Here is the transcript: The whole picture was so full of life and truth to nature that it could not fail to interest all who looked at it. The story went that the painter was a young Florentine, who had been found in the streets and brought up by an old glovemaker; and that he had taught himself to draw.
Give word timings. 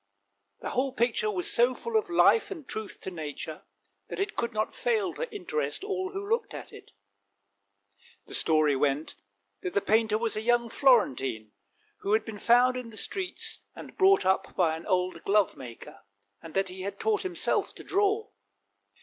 The 0.61 0.71
whole 0.71 0.93
picture 0.93 1.29
was 1.29 1.47
so 1.47 1.75
full 1.75 1.95
of 1.95 2.09
life 2.09 2.49
and 2.49 2.67
truth 2.67 2.99
to 3.01 3.11
nature 3.11 3.65
that 4.07 4.19
it 4.19 4.35
could 4.35 4.51
not 4.51 4.73
fail 4.73 5.13
to 5.13 5.31
interest 5.31 5.83
all 5.83 6.09
who 6.11 6.27
looked 6.27 6.55
at 6.55 6.73
it. 6.73 6.89
The 8.25 8.33
story 8.33 8.75
went 8.75 9.13
that 9.59 9.75
the 9.75 9.79
painter 9.79 10.17
was 10.17 10.35
a 10.35 10.41
young 10.41 10.69
Florentine, 10.69 11.51
who 11.97 12.13
had 12.13 12.25
been 12.25 12.39
found 12.39 12.77
in 12.77 12.89
the 12.89 12.97
streets 12.97 13.59
and 13.75 13.95
brought 13.95 14.25
up 14.25 14.55
by 14.55 14.75
an 14.75 14.87
old 14.87 15.23
glovemaker; 15.23 15.99
and 16.41 16.55
that 16.55 16.69
he 16.69 16.81
had 16.81 16.99
taught 16.99 17.21
himself 17.21 17.75
to 17.75 17.83
draw. 17.83 18.29